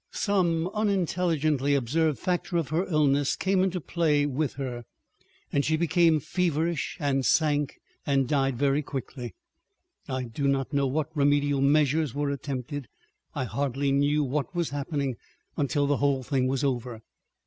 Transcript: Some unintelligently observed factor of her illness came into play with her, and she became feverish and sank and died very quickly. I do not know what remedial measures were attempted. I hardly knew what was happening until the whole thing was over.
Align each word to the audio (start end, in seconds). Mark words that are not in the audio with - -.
Some 0.09 0.67
unintelligently 0.69 1.75
observed 1.75 2.17
factor 2.17 2.57
of 2.57 2.69
her 2.69 2.85
illness 2.85 3.35
came 3.35 3.61
into 3.63 3.79
play 3.79 4.25
with 4.25 4.53
her, 4.53 4.83
and 5.53 5.63
she 5.63 5.77
became 5.77 6.19
feverish 6.19 6.97
and 6.99 7.23
sank 7.23 7.77
and 8.03 8.27
died 8.27 8.57
very 8.57 8.81
quickly. 8.81 9.35
I 10.09 10.23
do 10.23 10.47
not 10.47 10.73
know 10.73 10.87
what 10.87 11.15
remedial 11.15 11.61
measures 11.61 12.15
were 12.15 12.31
attempted. 12.31 12.87
I 13.35 13.43
hardly 13.43 13.91
knew 13.91 14.23
what 14.23 14.55
was 14.55 14.71
happening 14.71 15.17
until 15.55 15.85
the 15.85 15.97
whole 15.97 16.23
thing 16.23 16.47
was 16.47 16.63
over. 16.63 17.01